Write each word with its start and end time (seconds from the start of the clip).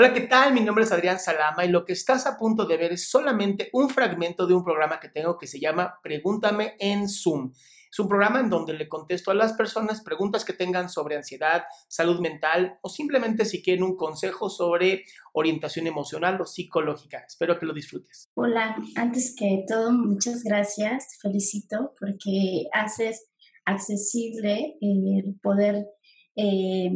Hola, 0.00 0.14
¿qué 0.14 0.22
tal? 0.22 0.54
Mi 0.54 0.62
nombre 0.62 0.84
es 0.84 0.92
Adrián 0.92 1.20
Salama 1.20 1.62
y 1.62 1.68
lo 1.68 1.84
que 1.84 1.92
estás 1.92 2.26
a 2.26 2.38
punto 2.38 2.64
de 2.64 2.78
ver 2.78 2.90
es 2.90 3.10
solamente 3.10 3.68
un 3.74 3.90
fragmento 3.90 4.46
de 4.46 4.54
un 4.54 4.64
programa 4.64 4.98
que 4.98 5.10
tengo 5.10 5.36
que 5.36 5.46
se 5.46 5.60
llama 5.60 6.00
Pregúntame 6.02 6.74
en 6.78 7.06
Zoom. 7.06 7.52
Es 7.52 7.98
un 7.98 8.08
programa 8.08 8.40
en 8.40 8.48
donde 8.48 8.72
le 8.72 8.88
contesto 8.88 9.30
a 9.30 9.34
las 9.34 9.52
personas 9.52 10.00
preguntas 10.00 10.46
que 10.46 10.54
tengan 10.54 10.88
sobre 10.88 11.16
ansiedad, 11.16 11.64
salud 11.86 12.18
mental 12.18 12.78
o 12.80 12.88
simplemente 12.88 13.44
si 13.44 13.62
quieren 13.62 13.84
un 13.84 13.94
consejo 13.94 14.48
sobre 14.48 15.04
orientación 15.34 15.86
emocional 15.86 16.40
o 16.40 16.46
psicológica. 16.46 17.22
Espero 17.28 17.58
que 17.58 17.66
lo 17.66 17.74
disfrutes. 17.74 18.30
Hola, 18.36 18.76
antes 18.96 19.34
que 19.36 19.66
todo, 19.68 19.92
muchas 19.92 20.42
gracias. 20.44 21.08
Te 21.10 21.28
felicito 21.28 21.92
porque 22.00 22.64
haces 22.72 23.28
accesible 23.66 24.78
el 24.80 25.38
poder 25.42 25.88
eh, 26.36 26.90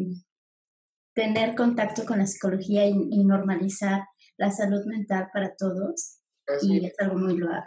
tener 1.14 1.54
contacto 1.54 2.04
con 2.04 2.18
la 2.18 2.26
psicología 2.26 2.86
y, 2.86 2.94
y 3.10 3.24
normalizar 3.24 4.02
la 4.36 4.50
salud 4.50 4.84
mental 4.86 5.28
para 5.32 5.54
todos. 5.56 6.18
Y 6.62 6.84
es 6.84 6.94
algo 6.98 7.16
muy 7.16 7.36
loable. 7.36 7.64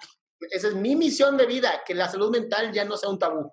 Esa 0.52 0.68
es 0.68 0.76
mi 0.76 0.96
misión 0.96 1.36
de 1.38 1.48
vida, 1.48 1.82
que 1.86 1.96
la 1.96 2.08
salud 2.10 2.32
mental 2.32 2.72
ya 2.72 2.86
no 2.86 2.96
sea 2.96 3.10
un 3.10 3.18
tabú. 3.18 3.52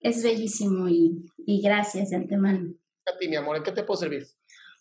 Es 0.00 0.22
bellísimo 0.22 0.88
y, 0.88 1.24
y 1.38 1.62
gracias 1.62 2.10
de 2.10 2.16
antemano. 2.16 2.74
A 3.06 3.16
ti, 3.16 3.28
mi 3.28 3.36
amor, 3.36 3.56
¿en 3.56 3.62
qué 3.62 3.72
te 3.72 3.84
puedo 3.84 3.98
servir? 3.98 4.26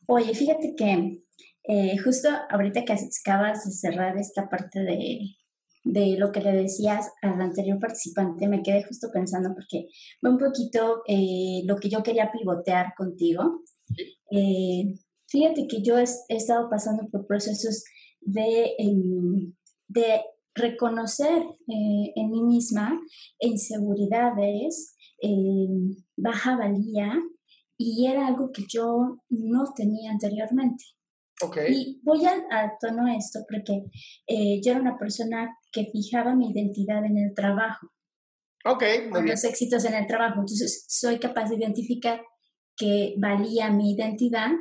Oye, 0.06 0.34
fíjate 0.34 0.76
que 0.76 1.24
eh, 1.64 1.98
justo 1.98 2.30
ahorita 2.50 2.84
que 2.86 2.94
acabas 2.94 3.66
de 3.66 3.72
cerrar 3.72 4.18
esta 4.18 4.50
parte 4.50 4.82
de, 4.82 5.20
de 5.84 6.18
lo 6.18 6.32
que 6.32 6.42
le 6.42 6.52
decías 6.52 7.10
al 7.22 7.42
anterior 7.42 7.80
participante, 7.80 8.48
me 8.48 8.62
quedé 8.62 8.84
justo 8.84 9.10
pensando 9.12 9.54
porque 9.54 9.88
va 10.26 10.30
un 10.30 10.38
poquito 10.38 11.04
eh, 11.08 11.62
lo 11.66 11.78
que 11.78 11.90
yo 11.90 12.04
quería 12.04 12.32
pivotear 12.32 12.94
contigo. 12.96 13.64
Eh, 14.32 14.94
fíjate 15.28 15.68
que 15.68 15.82
yo 15.82 15.98
he, 15.98 16.06
he 16.30 16.36
estado 16.36 16.70
pasando 16.70 17.08
por 17.10 17.26
procesos 17.28 17.84
de, 18.22 18.74
em, 18.78 19.54
de 19.88 20.22
reconocer 20.54 21.44
eh, 21.68 22.12
en 22.16 22.32
mí 22.32 22.42
misma 22.44 23.00
inseguridades, 23.40 24.96
em, 25.22 25.96
baja 26.18 26.58
valía, 26.58 27.14
y 27.78 28.08
era 28.08 28.28
algo 28.28 28.52
que 28.52 28.64
yo 28.68 29.20
no 29.30 29.66
tenía 29.76 30.12
anteriormente. 30.12 30.84
Ok. 31.44 31.58
Y 31.70 32.00
voy 32.04 32.26
al, 32.26 32.42
al 32.50 32.72
tono 32.82 33.08
esto 33.08 33.42
porque 33.48 33.84
eh, 34.26 34.60
yo 34.64 34.72
era 34.72 34.82
una 34.82 34.98
persona 34.98 35.56
que 35.72 35.86
fijaba 35.92 36.34
mi 36.34 36.50
identidad 36.52 37.06
en 37.06 37.18
el 37.18 37.34
trabajo, 37.36 37.88
Ok, 38.66 38.84
muy 39.12 39.22
bien. 39.22 39.28
los 39.28 39.44
éxitos 39.44 39.86
en 39.86 39.94
el 39.94 40.08
trabajo. 40.08 40.40
Entonces, 40.40 40.86
soy 40.90 41.20
capaz 41.20 41.50
de 41.50 41.56
identificar 41.56 42.22
que 42.78 43.16
valía 43.18 43.72
mi 43.72 43.94
identidad 43.94 44.52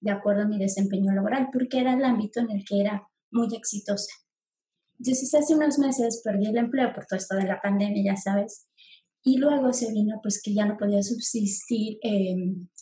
de 0.00 0.10
acuerdo 0.10 0.42
a 0.42 0.48
mi 0.48 0.58
desempeño 0.58 1.12
laboral, 1.12 1.48
porque 1.52 1.80
era 1.80 1.94
el 1.94 2.04
ámbito 2.04 2.40
en 2.40 2.50
el 2.50 2.64
que 2.64 2.80
era 2.80 3.06
muy 3.30 3.54
exitosa. 3.54 4.12
Entonces, 4.98 5.32
hace 5.34 5.54
unos 5.54 5.78
meses 5.78 6.22
perdí 6.24 6.46
el 6.46 6.56
empleo 6.56 6.92
por 6.92 7.06
todo 7.06 7.18
esto 7.18 7.36
de 7.36 7.44
la 7.44 7.60
pandemia, 7.60 8.12
ya 8.12 8.16
sabes, 8.16 8.66
y 9.22 9.38
luego 9.38 9.72
se 9.72 9.92
vino 9.92 10.18
pues 10.22 10.40
que 10.42 10.54
ya 10.54 10.64
no 10.64 10.76
podía 10.78 11.02
subsistir 11.02 11.98
eh, 12.02 12.34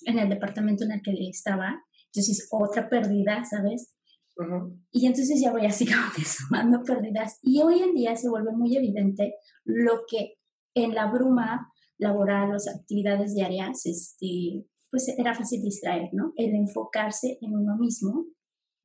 en 0.05 0.19
el 0.19 0.29
departamento 0.29 0.85
en 0.85 0.93
el 0.93 1.03
que 1.03 1.13
estaba, 1.29 1.83
entonces 2.07 2.49
otra 2.51 2.89
pérdida, 2.89 3.45
¿sabes? 3.45 3.95
Y 4.93 5.07
entonces 5.07 5.41
ya 5.41 5.51
voy 5.51 5.67
así 5.67 5.85
como 5.85 6.13
que 6.15 6.25
sumando 6.25 6.83
pérdidas. 6.85 7.39
Y 7.43 7.61
hoy 7.63 7.81
en 7.81 7.95
día 7.95 8.15
se 8.15 8.29
vuelve 8.29 8.53
muy 8.53 8.77
evidente 8.77 9.35
lo 9.65 10.03
que 10.09 10.35
en 10.75 10.95
la 10.95 11.07
bruma 11.07 11.73
laboral, 11.99 12.53
las 12.53 12.69
actividades 12.69 13.35
diarias, 13.35 13.85
este, 13.87 14.65
pues 14.91 15.09
era 15.09 15.35
fácil 15.35 15.63
distraer, 15.63 16.09
¿no? 16.13 16.33
El 16.37 16.55
enfocarse 16.55 17.39
en 17.41 17.55
uno 17.55 17.77
mismo, 17.77 18.27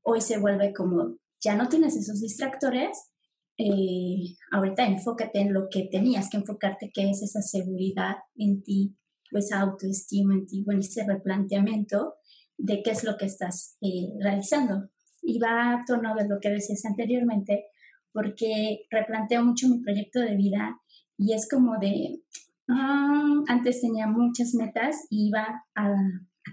hoy 0.03 0.21
se 0.21 0.39
vuelve 0.39 0.73
como, 0.73 1.17
ya 1.41 1.55
no 1.55 1.69
tienes 1.69 1.95
esos 1.95 2.21
distractores, 2.21 3.11
eh, 3.57 4.35
ahorita 4.51 4.85
enfócate 4.87 5.39
en 5.39 5.53
lo 5.53 5.69
que 5.69 5.87
tenías 5.91 6.29
que 6.29 6.37
enfocarte, 6.37 6.91
que 6.93 7.09
es 7.09 7.21
esa 7.21 7.41
seguridad 7.41 8.15
en 8.35 8.63
ti, 8.63 8.97
o 9.31 9.37
esa 9.37 9.61
autoestima 9.61 10.33
en 10.33 10.45
ti, 10.45 10.63
bueno, 10.63 10.81
ese 10.81 11.05
replanteamiento 11.05 12.15
de 12.57 12.81
qué 12.83 12.91
es 12.91 13.03
lo 13.03 13.17
que 13.17 13.25
estás 13.25 13.77
eh, 13.81 14.09
realizando. 14.19 14.89
Y 15.21 15.39
va 15.39 15.73
a 15.73 15.83
tono 15.85 16.15
de 16.15 16.27
lo 16.27 16.39
que 16.39 16.49
decías 16.49 16.83
anteriormente, 16.85 17.65
porque 18.11 18.85
replanteo 18.89 19.43
mucho 19.43 19.67
mi 19.69 19.79
proyecto 19.79 20.19
de 20.19 20.35
vida 20.35 20.79
y 21.17 21.33
es 21.33 21.47
como 21.47 21.77
de, 21.79 22.21
ah, 22.69 23.43
antes 23.47 23.81
tenía 23.81 24.07
muchas 24.07 24.53
metas 24.53 25.07
y 25.09 25.27
iba 25.27 25.65
a, 25.75 25.95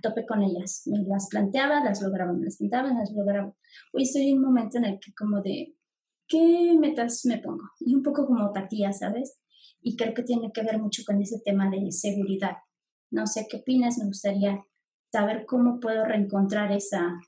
tope 0.03 0.25
con 0.25 0.43
ellas. 0.43 0.82
Me 0.87 1.03
las 1.03 1.28
planteaba, 1.28 1.82
las 1.84 2.00
lograba, 2.00 2.32
me 2.32 2.44
las 2.44 2.56
planteaba, 2.56 2.93
las 2.93 3.12
lograba. 3.12 3.54
Hoy 3.93 4.04
estoy 4.04 4.31
en 4.31 4.38
un 4.38 4.44
momento 4.44 4.78
en 4.78 4.84
el 4.84 5.00
que 5.00 5.12
como 5.12 5.43
de, 5.43 5.75
¿qué 6.26 6.76
metas 6.78 7.25
me 7.26 7.38
pongo? 7.38 7.70
Y 7.81 7.94
un 7.94 8.03
poco 8.03 8.25
como 8.26 8.44
apatía, 8.44 8.93
¿sabes? 8.93 9.41
Y 9.82 9.97
creo 9.97 10.15
que 10.15 10.22
tiene 10.22 10.53
que 10.53 10.62
ver 10.62 10.78
mucho 10.78 11.03
con 11.04 11.20
ese 11.20 11.41
tema 11.44 11.69
de 11.70 11.91
seguridad. 11.91 12.56
No 13.10 13.26
sé 13.26 13.47
qué 13.50 13.59
opinas, 13.59 13.99
me 13.99 14.06
gustaría 14.06 14.65
saber 15.12 15.44
cómo 15.47 15.81
puedo 15.81 16.04
reencontrar 16.04 16.72
esa, 16.72 17.19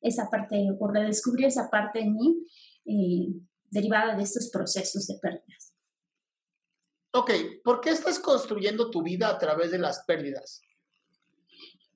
esa 0.00 0.28
parte 0.30 0.68
o 0.78 0.88
redescubrir 0.88 1.46
esa 1.46 1.70
parte 1.70 2.00
en 2.00 2.14
mí 2.14 2.46
eh, 2.84 3.32
derivada 3.70 4.16
de 4.16 4.22
estos 4.22 4.50
procesos 4.50 5.06
de 5.06 5.14
pérdidas. 5.20 5.67
Ok, 7.12 7.30
¿por 7.64 7.80
qué 7.80 7.90
estás 7.90 8.18
construyendo 8.18 8.90
tu 8.90 9.02
vida 9.02 9.28
a 9.28 9.38
través 9.38 9.70
de 9.70 9.78
las 9.78 10.04
pérdidas? 10.04 10.60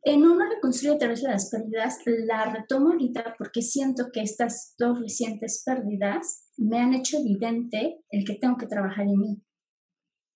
En 0.05 0.25
uno 0.25 0.49
reconstruye 0.49 0.95
a 0.95 0.99
través 0.99 1.23
de 1.23 1.29
las 1.29 1.49
pérdidas, 1.49 1.99
la 2.07 2.53
retomo 2.53 2.91
ahorita 2.91 3.37
porque 3.39 3.63
siento 3.63 4.11
que 4.13 4.21
estas 4.21 4.75
dos 4.77 4.99
recientes 5.01 5.63
pérdidas 5.65 6.49
me 6.57 6.81
han 6.81 6.93
hecho 6.95 7.19
evidente 7.19 8.01
el 8.11 8.25
que 8.25 8.35
tengo 8.35 8.57
que 8.57 8.67
trabajar 8.67 9.07
en 9.07 9.19
mí. 9.19 9.43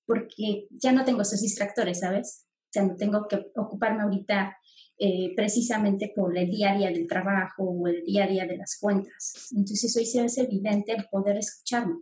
Porque 0.06 0.68
ya 0.70 0.92
no 0.92 1.04
tengo 1.04 1.22
esos 1.22 1.40
distractores, 1.40 2.00
¿sabes? 2.00 2.46
O 2.46 2.68
sea, 2.70 2.84
no 2.84 2.94
tengo 2.94 3.26
que 3.26 3.50
ocuparme 3.56 4.02
ahorita 4.02 4.56
eh, 4.98 5.34
precisamente 5.34 6.12
por 6.14 6.36
el 6.38 6.48
día 6.48 6.72
a 6.72 6.76
día 6.76 6.90
del 6.90 7.08
trabajo 7.08 7.64
o 7.64 7.88
el 7.88 8.04
día 8.04 8.24
a 8.24 8.28
día 8.28 8.46
de 8.46 8.58
las 8.58 8.78
cuentas. 8.78 9.48
Entonces 9.50 9.96
hoy 9.96 10.06
se 10.06 10.20
hace 10.20 10.42
evidente 10.42 10.92
el 10.92 11.08
poder 11.10 11.38
escucharme. 11.38 11.96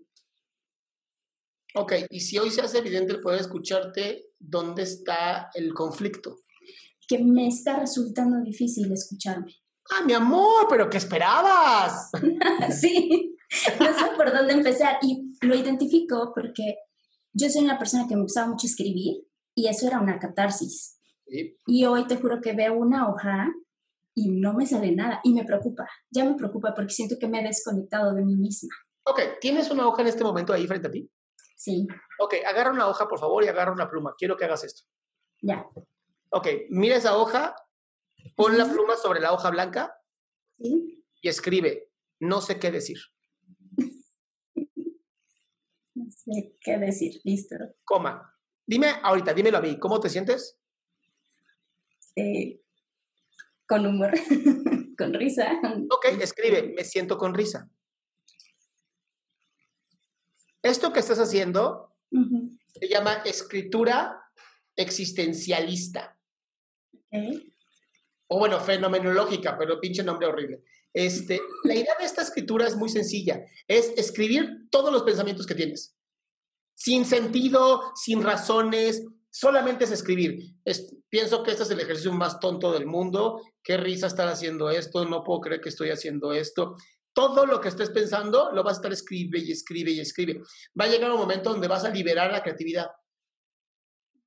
Ok, 1.77 1.93
y 2.09 2.21
si 2.21 2.39
hoy 2.39 2.51
se 2.51 2.61
hace 2.61 2.79
evidente 2.79 3.13
el 3.15 3.21
poder 3.21 3.41
escucharte, 3.41 4.31
¿dónde 4.39 4.85
está 4.85 5.51
el 5.55 5.75
conflicto? 5.75 6.39
Que 7.09 7.19
me 7.19 7.49
está 7.49 7.81
resultando 7.81 8.41
difícil 8.41 8.93
escucharme. 8.93 9.57
Ah, 9.91 10.05
mi 10.05 10.13
amor, 10.13 10.67
pero 10.69 10.89
¿qué 10.89 10.99
esperabas? 10.99 12.11
sí, 12.81 13.37
no 13.81 13.87
sé 13.87 14.05
por 14.17 14.33
dónde 14.33 14.53
empezar. 14.53 14.99
Y 15.03 15.33
lo 15.41 15.57
identifico 15.57 16.33
porque 16.33 16.77
yo 17.33 17.51
soy 17.51 17.65
una 17.65 17.79
persona 17.79 18.07
que 18.09 18.15
me 18.15 18.23
gustaba 18.23 18.47
mucho 18.47 18.69
escribir 18.69 19.27
y 19.57 19.67
eso 19.67 19.89
era 19.89 20.01
una 20.01 20.21
catarsis. 20.21 21.01
Sí. 21.27 21.59
Y 21.67 21.85
hoy 21.87 22.07
te 22.07 22.17
juro 22.17 22.41
que 22.41 22.53
veo 22.53 22.75
una 22.75 23.09
hoja 23.09 23.53
y 24.15 24.31
no 24.31 24.55
me 24.55 24.65
sale 24.65 24.93
nada 24.93 25.21
y 25.25 25.35
me 25.35 25.45
preocupa. 25.45 25.89
Ya 26.11 26.25
me 26.25 26.37
preocupa 26.37 26.73
porque 26.73 26.95
siento 26.95 27.17
que 27.19 27.27
me 27.27 27.41
he 27.41 27.43
desconectado 27.43 28.15
de 28.15 28.25
mí 28.25 28.37
misma. 28.37 28.75
Ok, 29.07 29.21
¿tienes 29.41 29.71
una 29.71 29.89
hoja 29.89 30.03
en 30.03 30.09
este 30.09 30.23
momento 30.23 30.53
ahí 30.53 30.67
frente 30.69 30.87
a 30.87 30.91
ti? 30.91 31.11
Sí, 31.55 31.87
Ok, 32.19 32.35
agarra 32.47 32.71
una 32.71 32.89
hoja, 32.89 33.09
por 33.09 33.19
favor, 33.19 33.45
y 33.45 33.49
agarra 33.49 33.73
una 33.73 33.89
pluma. 33.89 34.15
Quiero 34.19 34.37
que 34.37 34.45
hagas 34.45 34.65
esto. 34.65 34.83
ya. 35.41 35.65
Ok, 36.31 36.49
mira 36.71 36.97
esa 36.97 37.17
hoja, 37.17 37.55
pon 38.35 38.59
la 38.59 38.65
pluma 38.67 38.97
sobre 38.97 39.21
la 39.21 39.33
hoja 39.33 39.51
blanca 39.51 39.97
Sí, 40.59 41.05
y 41.23 41.29
escribe, 41.29 41.91
no 42.21 42.41
sé 42.41 42.59
qué 42.59 42.71
decir, 42.73 42.99
no 45.95 46.11
sé 46.11 46.57
qué 46.61 46.79
decir. 46.79 47.21
Listo. 47.25 47.57
coma. 47.85 48.31
Dime 48.67 48.89
ahorita, 49.03 49.35
dímelo 49.35 49.59
a 49.59 49.61
mí, 49.61 49.79
¿cómo 49.79 50.01
te 50.01 50.09
sientes? 50.09 50.59
Eh, 52.17 52.63
con 53.69 53.87
humor, 53.87 54.13
con 54.99 55.13
risa. 55.15 55.53
Ok, 55.91 56.07
escribe, 56.21 56.73
me 56.75 56.85
siento 56.85 57.17
con 57.19 57.35
risa. 57.35 57.69
Esto 60.65 60.93
que 60.93 61.01
estás 61.01 61.19
haciendo 61.19 61.95
se 62.81 62.89
llama 62.89 63.23
escritura 63.25 64.21
existencialista. 64.77 66.19
O 68.29 68.39
bueno, 68.39 68.59
fenomenológica, 68.61 69.57
pero 69.59 69.81
pinche 69.81 70.03
nombre 70.03 70.27
horrible. 70.27 70.63
Este, 70.93 71.41
la 71.65 71.75
idea 71.75 71.95
de 71.99 72.05
esta 72.05 72.23
escritura 72.23 72.67
es 72.67 72.77
muy 72.77 72.89
sencilla. 72.89 73.45
Es 73.69 73.93
escribir 73.97 74.69
todos 74.71 74.93
los 74.93 75.03
pensamientos 75.03 75.47
que 75.47 75.55
tienes. 75.55 75.95
Sin 76.75 77.05
sentido, 77.05 77.93
sin 77.95 78.23
razones, 78.23 79.05
solamente 79.31 79.85
es 79.85 79.91
escribir. 79.91 80.55
Es- 80.65 80.97
pienso 81.09 81.43
que 81.43 81.51
este 81.51 81.65
es 81.65 81.71
el 81.71 81.81
ejercicio 81.81 82.13
más 82.13 82.41
tonto 82.41 82.73
del 82.73 82.87
mundo. 82.87 83.43
Qué 83.63 83.77
risa 83.77 84.07
estar 84.07 84.29
haciendo 84.29 84.71
esto, 84.71 85.05
no 85.05 85.23
puedo 85.23 85.41
creer 85.43 85.61
que 85.61 85.69
estoy 85.69 85.91
haciendo 85.91 86.33
esto. 86.33 86.77
Todo 87.15 87.47
lo 87.47 87.61
que 87.61 87.69
estés 87.69 87.91
pensando 87.91 88.51
lo 88.53 88.63
vas 88.63 88.75
a 88.75 88.77
estar 88.79 88.93
escribe 88.93 89.39
y 89.39 89.53
escribe 89.53 89.93
y 89.93 90.01
escribe. 90.01 90.43
Va 90.79 90.85
a 90.85 90.89
llegar 90.89 91.11
un 91.13 91.19
momento 91.19 91.51
donde 91.51 91.69
vas 91.69 91.85
a 91.85 91.91
liberar 91.91 92.31
la 92.33 92.43
creatividad. 92.43 92.91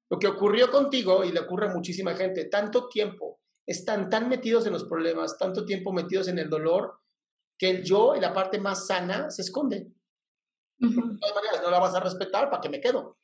Lo 0.10 0.18
que 0.18 0.28
ocurrió 0.28 0.72
contigo 0.72 1.24
y 1.24 1.32
le 1.32 1.42
ocurre 1.42 1.68
a 1.68 1.74
muchísima 1.74 2.16
gente, 2.16 2.46
tanto 2.46 2.88
tiempo 2.88 3.42
están 3.66 4.10
tan 4.10 4.30
metidos 4.30 4.66
en 4.66 4.74
los 4.74 4.86
problemas, 4.86 5.38
tanto 5.38 5.66
tiempo 5.66 5.92
metidos 5.92 6.30
en 6.30 6.40
el 6.40 6.50
dolor, 6.50 7.02
que 7.58 7.70
el 7.70 7.84
yo, 7.84 8.16
y 8.16 8.22
la 8.22 8.34
parte 8.34 8.60
más 8.60 8.88
sana, 8.88 9.30
se 9.30 9.42
esconde. 9.42 9.88
De 10.80 10.90
todas 11.20 11.36
maneras, 11.36 11.62
no 11.62 11.70
la 11.70 11.80
vas 11.80 11.94
a 11.94 12.00
respetar, 12.00 12.50
¿para 12.50 12.62
qué 12.62 12.70
me 12.70 12.80
quedo? 12.80 13.18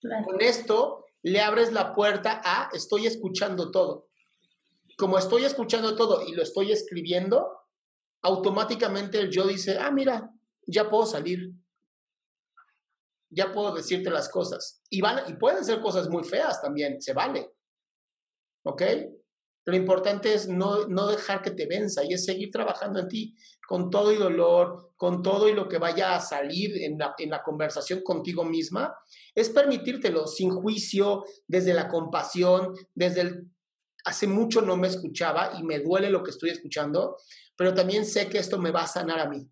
claro. 0.00 0.24
Con 0.24 0.40
esto 0.40 1.06
le 1.22 1.40
abres 1.40 1.72
la 1.72 1.94
puerta 1.94 2.40
a 2.44 2.70
estoy 2.72 3.06
escuchando 3.06 3.70
todo. 3.70 4.08
Como 4.98 5.16
estoy 5.16 5.44
escuchando 5.44 5.94
todo 5.94 6.26
y 6.26 6.32
lo 6.32 6.42
estoy 6.42 6.72
escribiendo, 6.72 7.61
automáticamente 8.22 9.18
el 9.18 9.30
yo 9.30 9.46
dice, 9.46 9.78
ah, 9.78 9.90
mira, 9.90 10.30
ya 10.66 10.88
puedo 10.88 11.06
salir. 11.06 11.52
Ya 13.30 13.52
puedo 13.52 13.74
decirte 13.74 14.10
las 14.10 14.28
cosas. 14.28 14.82
Y, 14.90 15.00
van, 15.00 15.28
y 15.28 15.34
pueden 15.34 15.64
ser 15.64 15.80
cosas 15.80 16.08
muy 16.08 16.24
feas 16.24 16.60
también, 16.60 17.00
se 17.00 17.12
vale. 17.12 17.50
¿Ok? 18.64 18.82
Lo 19.64 19.76
importante 19.76 20.34
es 20.34 20.48
no, 20.48 20.86
no 20.88 21.06
dejar 21.06 21.40
que 21.40 21.52
te 21.52 21.66
venza 21.66 22.04
y 22.04 22.14
es 22.14 22.24
seguir 22.24 22.50
trabajando 22.50 22.98
en 23.00 23.08
ti 23.08 23.36
con 23.66 23.90
todo 23.90 24.12
y 24.12 24.16
dolor, 24.16 24.92
con 24.96 25.22
todo 25.22 25.48
y 25.48 25.54
lo 25.54 25.68
que 25.68 25.78
vaya 25.78 26.14
a 26.14 26.20
salir 26.20 26.82
en 26.82 26.98
la, 26.98 27.14
en 27.16 27.30
la 27.30 27.42
conversación 27.42 28.02
contigo 28.02 28.44
misma, 28.44 28.94
es 29.34 29.50
permitírtelo 29.50 30.26
sin 30.26 30.50
juicio, 30.50 31.24
desde 31.46 31.74
la 31.74 31.88
compasión, 31.88 32.74
desde 32.94 33.22
el... 33.22 33.50
Hace 34.04 34.26
mucho 34.26 34.60
no 34.62 34.76
me 34.76 34.88
escuchaba 34.88 35.52
y 35.58 35.62
me 35.62 35.78
duele 35.78 36.10
lo 36.10 36.22
que 36.22 36.30
estoy 36.30 36.50
escuchando, 36.50 37.16
pero 37.56 37.74
también 37.74 38.04
sé 38.04 38.28
que 38.28 38.38
esto 38.38 38.58
me 38.58 38.70
va 38.70 38.82
a 38.82 38.86
sanar 38.88 39.20
a 39.20 39.28
mí. 39.28 39.48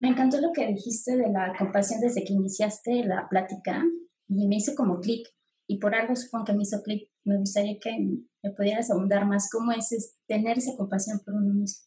Me 0.00 0.08
encantó 0.08 0.40
lo 0.40 0.52
que 0.52 0.66
dijiste 0.66 1.16
de 1.16 1.30
la 1.30 1.54
compasión 1.58 2.00
desde 2.00 2.24
que 2.24 2.34
iniciaste 2.34 3.04
la 3.04 3.26
plática 3.28 3.82
y 4.28 4.46
me 4.46 4.56
hizo 4.56 4.74
como 4.74 5.00
clic 5.00 5.26
y 5.66 5.78
por 5.78 5.94
algo 5.94 6.14
supongo 6.14 6.46
que 6.46 6.52
me 6.52 6.62
hizo 6.62 6.82
clic. 6.82 7.10
Me 7.24 7.38
gustaría 7.38 7.78
que 7.80 7.98
me 8.42 8.50
pudieras 8.52 8.90
ahondar 8.90 9.26
más 9.26 9.48
cómo 9.50 9.72
es, 9.72 9.90
es 9.92 10.18
tener 10.26 10.58
esa 10.58 10.76
compasión 10.76 11.20
por 11.24 11.34
uno 11.34 11.54
mismo. 11.54 11.86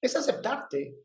Es 0.00 0.16
aceptarte, 0.16 0.96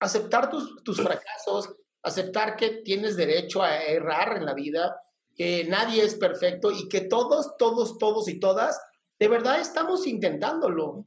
aceptar 0.00 0.48
tus, 0.48 0.82
tus 0.82 1.00
fracasos, 1.00 1.76
aceptar 2.02 2.56
que 2.56 2.82
tienes 2.82 3.16
derecho 3.16 3.62
a 3.62 3.82
errar 3.82 4.36
en 4.36 4.46
la 4.46 4.54
vida, 4.54 5.00
que 5.38 5.64
nadie 5.68 6.02
es 6.02 6.16
perfecto 6.16 6.72
y 6.72 6.88
que 6.88 7.02
todos, 7.02 7.56
todos, 7.56 7.96
todos 7.96 8.28
y 8.28 8.40
todas, 8.40 8.80
de 9.20 9.28
verdad 9.28 9.60
estamos 9.60 10.04
intentándolo. 10.08 11.06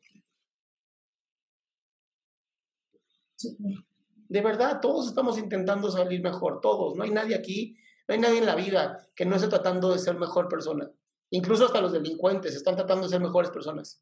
De 4.29 4.41
verdad, 4.41 4.79
todos 4.79 5.09
estamos 5.09 5.37
intentando 5.37 5.91
salir 5.91 6.23
mejor, 6.23 6.61
todos. 6.61 6.95
No 6.95 7.03
hay 7.03 7.09
nadie 7.09 7.35
aquí, 7.35 7.75
no 8.07 8.13
hay 8.13 8.21
nadie 8.21 8.37
en 8.37 8.45
la 8.45 8.55
vida 8.55 9.05
que 9.13 9.25
no 9.25 9.35
esté 9.35 9.49
tratando 9.49 9.91
de 9.91 9.99
ser 9.99 10.17
mejor 10.17 10.47
persona. 10.47 10.89
Incluso 11.31 11.65
hasta 11.65 11.81
los 11.81 11.91
delincuentes 11.91 12.55
están 12.55 12.77
tratando 12.77 13.03
de 13.03 13.09
ser 13.09 13.19
mejores 13.19 13.51
personas. 13.51 14.01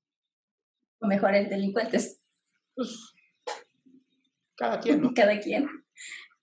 O 1.00 1.08
mejor 1.08 1.34
el 1.34 1.50
delincuentes, 1.50 2.22
Pues, 2.76 3.16
cada 4.56 4.80
quien, 4.80 5.02
¿no? 5.02 5.12
cada 5.16 5.40
quien. 5.40 5.68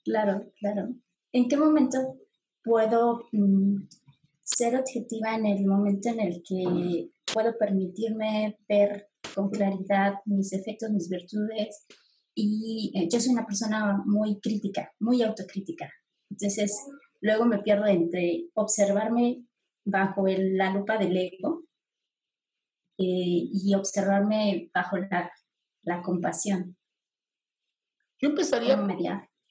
Claro, 0.02 0.50
claro. 0.58 0.88
¿En 1.30 1.48
qué 1.48 1.56
momento 1.56 1.98
puedo 2.66 3.28
mm, 3.32 3.76
ser 4.42 4.74
objetiva 4.76 5.36
en 5.36 5.46
el 5.46 5.64
momento 5.66 6.08
en 6.08 6.20
el 6.20 6.42
que 6.46 7.10
puedo 7.32 7.56
permitirme 7.56 8.58
ver 8.68 9.08
con 9.34 9.50
claridad 9.50 10.14
mis 10.24 10.50
defectos, 10.50 10.90
mis 10.90 11.08
virtudes? 11.08 11.86
Y 12.34 12.92
eh, 12.94 13.08
yo 13.10 13.20
soy 13.20 13.32
una 13.32 13.46
persona 13.46 14.02
muy 14.04 14.40
crítica, 14.40 14.92
muy 15.00 15.22
autocrítica. 15.22 15.90
Entonces, 16.28 16.76
luego 17.20 17.44
me 17.46 17.60
pierdo 17.60 17.86
entre 17.86 18.48
observarme 18.54 19.46
bajo 19.84 20.26
el- 20.26 20.56
la 20.56 20.72
lupa 20.74 20.98
del 20.98 21.16
ego 21.16 21.62
eh, 22.98 23.48
y 23.52 23.74
observarme 23.74 24.70
bajo 24.74 24.96
la, 24.98 25.30
la 25.82 26.02
compasión. 26.02 26.76
Yo 28.20 28.30
empezaría, 28.30 28.76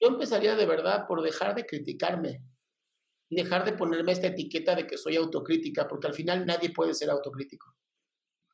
yo 0.00 0.08
empezaría 0.08 0.54
de 0.56 0.66
verdad 0.66 1.06
por 1.08 1.22
dejar 1.22 1.54
de 1.54 1.64
criticarme 1.64 2.42
y 3.28 3.36
dejar 3.36 3.64
de 3.64 3.72
ponerme 3.72 4.12
esta 4.12 4.28
etiqueta 4.28 4.74
de 4.74 4.86
que 4.86 4.98
soy 4.98 5.16
autocrítica, 5.16 5.88
porque 5.88 6.06
al 6.06 6.14
final 6.14 6.46
nadie 6.46 6.70
puede 6.70 6.94
ser 6.94 7.10
autocrítico. 7.10 7.74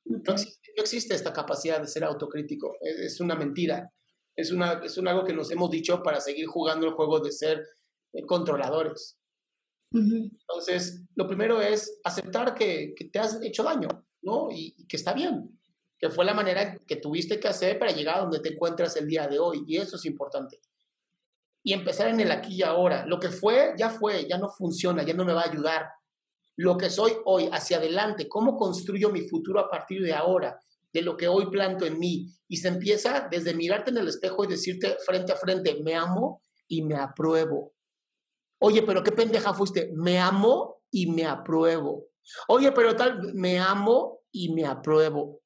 No 0.05 0.33
existe, 0.33 0.73
no 0.77 0.83
existe 0.83 1.15
esta 1.15 1.33
capacidad 1.33 1.81
de 1.81 1.87
ser 1.87 2.05
autocrítico, 2.05 2.77
es, 2.81 2.99
es 2.99 3.21
una 3.21 3.35
mentira, 3.35 3.93
es, 4.35 4.51
una, 4.51 4.81
es 4.85 4.99
un 4.99 5.09
algo 5.09 5.25
que 5.25 5.33
nos 5.33 5.51
hemos 5.51 5.71
dicho 5.71 6.03
para 6.03 6.21
seguir 6.21 6.47
jugando 6.47 6.87
el 6.87 6.95
juego 6.95 7.21
de 7.21 7.33
ser 7.33 7.65
eh, 8.13 8.25
controladores. 8.27 9.19
Entonces, 9.95 11.05
lo 11.15 11.27
primero 11.27 11.61
es 11.61 12.01
aceptar 12.03 12.55
que, 12.55 12.95
que 12.97 13.11
te 13.11 13.19
has 13.19 13.43
hecho 13.43 13.63
daño, 13.63 13.89
¿no? 14.23 14.51
Y, 14.51 14.75
y 14.79 14.87
que 14.87 14.97
está 14.97 15.13
bien, 15.13 15.61
que 15.99 16.09
fue 16.09 16.25
la 16.25 16.33
manera 16.33 16.79
que 16.79 16.97
tuviste 16.97 17.39
que 17.39 17.49
hacer 17.49 17.79
para 17.79 17.93
llegar 17.93 18.17
a 18.17 18.23
donde 18.23 18.41
te 18.41 18.55
encuentras 18.55 18.97
el 18.97 19.07
día 19.07 19.29
de 19.29 19.39
hoy, 19.39 19.65
y 19.67 19.77
eso 19.77 19.97
es 19.97 20.07
importante. 20.07 20.61
Y 21.63 21.73
empezar 21.73 22.09
en 22.09 22.21
el 22.21 22.31
aquí 22.31 22.57
y 22.57 22.63
ahora. 22.63 23.07
Lo 23.07 23.21
que 23.21 23.29
fue, 23.29 23.75
ya 23.79 23.91
fue, 23.91 24.27
ya 24.29 24.39
no 24.39 24.49
funciona, 24.49 25.03
ya 25.03 25.15
no 25.15 25.25
me 25.25 25.33
va 25.33 25.43
a 25.43 25.51
ayudar. 25.51 25.87
Lo 26.57 26.77
que 26.77 26.91
soy 26.91 27.13
hoy, 27.25 27.49
hacia 27.53 27.79
adelante, 27.79 28.29
cómo 28.29 28.57
construyo 28.57 29.11
mi 29.11 29.23
futuro 29.29 29.61
a 29.61 29.71
partir 29.71 30.03
de 30.03 30.13
ahora, 30.13 30.61
de 30.93 31.03
lo 31.03 31.17
que 31.17 31.29
hoy 31.29 31.47
planto 31.51 31.87
en 31.87 31.99
mí. 31.99 32.29
Y 32.49 32.57
se 32.57 32.69
empieza 32.69 33.29
desde 33.31 33.55
mirarte 33.55 33.91
en 33.91 33.99
el 33.99 34.09
espejo 34.09 34.45
y 34.45 34.49
decirte 34.49 34.97
frente 35.07 35.33
a 35.33 35.37
frente, 35.37 35.81
me 35.83 35.95
amo 35.95 36.43
y 36.69 36.83
me 36.83 36.97
apruebo. 36.97 37.73
Oye, 38.59 38.83
pero 38.83 39.03
qué 39.03 39.13
pendeja 39.13 39.53
fuiste. 39.53 39.91
Me 39.95 40.19
amo 40.19 40.83
y 40.91 41.07
me 41.11 41.27
apruebo. 41.27 42.07
Oye, 42.49 42.71
pero 42.73 42.95
tal, 42.95 43.35
me 43.35 43.59
amo 43.59 44.21
y 44.31 44.53
me 44.55 44.65
apruebo. 44.65 45.42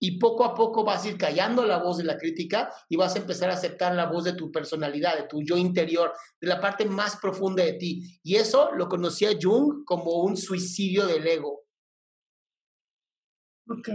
Y 0.00 0.18
poco 0.18 0.44
a 0.44 0.54
poco 0.54 0.84
vas 0.84 1.04
a 1.04 1.08
ir 1.08 1.16
callando 1.16 1.64
la 1.64 1.78
voz 1.78 1.98
de 1.98 2.04
la 2.04 2.18
crítica 2.18 2.72
y 2.88 2.96
vas 2.96 3.14
a 3.14 3.20
empezar 3.20 3.48
a 3.50 3.54
aceptar 3.54 3.94
la 3.94 4.06
voz 4.06 4.24
de 4.24 4.34
tu 4.34 4.50
personalidad, 4.50 5.16
de 5.16 5.28
tu 5.28 5.42
yo 5.42 5.56
interior, 5.56 6.12
de 6.40 6.48
la 6.48 6.60
parte 6.60 6.84
más 6.84 7.16
profunda 7.16 7.64
de 7.64 7.74
ti. 7.74 8.20
Y 8.22 8.36
eso 8.36 8.72
lo 8.72 8.88
conocía 8.88 9.30
Jung 9.40 9.84
como 9.84 10.22
un 10.22 10.36
suicidio 10.36 11.06
del 11.06 11.26
ego. 11.26 11.64
Ok. 13.68 13.88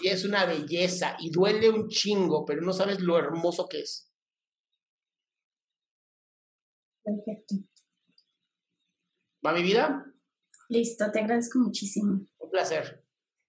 Y 0.00 0.08
es 0.08 0.24
una 0.24 0.44
belleza 0.44 1.16
y 1.20 1.30
duele 1.30 1.70
un 1.70 1.88
chingo, 1.88 2.44
pero 2.44 2.62
no 2.62 2.72
sabes 2.72 3.00
lo 3.00 3.16
hermoso 3.16 3.68
que 3.68 3.80
es. 3.80 4.10
Perfecto. 7.04 7.56
¿Va 9.46 9.52
mi 9.52 9.62
vida? 9.62 10.10
Listo, 10.68 11.10
te 11.12 11.20
agradezco 11.20 11.58
muchísimo. 11.58 12.26
Un 12.38 12.50
placer. 12.50 13.03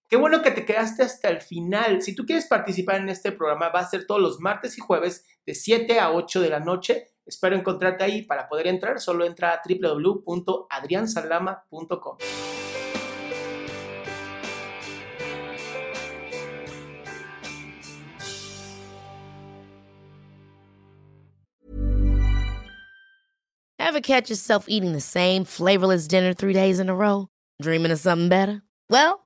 Qué 0.08 0.16
bueno 0.16 0.40
que 0.40 0.52
te 0.52 0.64
quedaste 0.64 1.02
hasta 1.02 1.30
el 1.30 1.40
final. 1.40 2.00
Si 2.00 2.14
tú 2.14 2.26
quieres 2.26 2.46
participar 2.46 3.00
en 3.00 3.08
este 3.08 3.32
programa, 3.32 3.70
va 3.70 3.80
a 3.80 3.88
ser 3.88 4.06
todos 4.06 4.20
los 4.20 4.38
martes 4.40 4.78
y 4.78 4.80
jueves 4.80 5.26
de 5.44 5.52
7 5.54 5.98
a 5.98 6.12
8 6.12 6.40
de 6.40 6.50
la 6.50 6.60
noche. 6.60 7.08
Espero 7.24 7.56
encontrarte 7.56 8.04
ahí. 8.04 8.22
Para 8.22 8.48
poder 8.48 8.68
entrar, 8.68 9.00
solo 9.00 9.24
entra 9.24 9.52
a 9.52 9.60
www.adriansalama.com. 9.66 12.18
Ever 23.78 24.00
catch 24.00 24.30
yourself 24.30 24.66
eating 24.68 24.92
the 24.92 25.00
same 25.00 25.44
flavorless 25.44 26.06
dinner 26.06 26.32
three 26.34 26.52
days 26.52 26.78
in 26.78 26.88
a 26.88 26.94
row? 26.94 27.26
Dreaming 27.60 27.90
of 27.90 27.98
something 27.98 28.28
better? 28.28 28.62
Well. 28.90 29.25